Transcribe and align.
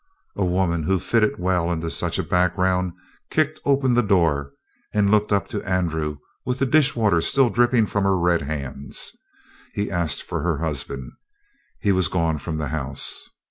A 0.35 0.43
woman 0.43 0.81
who 0.81 0.97
fitted 0.97 1.37
well 1.37 1.71
into 1.71 1.91
such 1.91 2.17
a 2.17 2.23
background 2.23 2.93
kicked 3.29 3.59
open 3.65 3.93
the 3.93 4.01
door 4.01 4.53
and 4.95 5.11
looked 5.11 5.31
up 5.31 5.47
to 5.49 5.61
Andrew 5.61 6.17
with 6.43 6.57
the 6.57 6.65
dishwater 6.65 7.21
still 7.21 7.51
dripping 7.51 7.85
from 7.85 8.03
her 8.05 8.17
red 8.17 8.41
hands. 8.41 9.15
He 9.75 9.91
asked 9.91 10.23
for 10.23 10.41
her 10.41 10.57
husband. 10.57 11.11
He 11.79 11.91
was 11.91 12.07
gone 12.07 12.39
from 12.39 12.57
the 12.57 12.69
house. 12.69 13.29